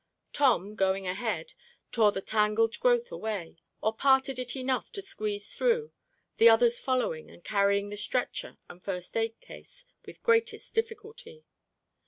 [0.33, 1.53] Tom, going ahead,
[1.91, 5.91] tore the tangled growth away, or parted it enough to squeeze through,
[6.37, 11.45] the others following and carrying the stretcher and first aid case with greatest difficulty.